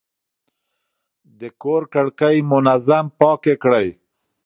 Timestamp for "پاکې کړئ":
3.19-3.87